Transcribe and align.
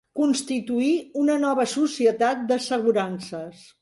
Constituir 0.19 0.93
una 1.25 1.35
nova 1.43 1.67
societat 1.73 2.45
d'assegurances. 2.53 3.63